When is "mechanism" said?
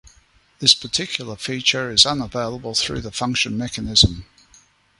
3.55-4.25